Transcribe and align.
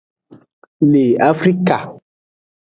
Le 0.91 1.03
afrka. 1.29 1.77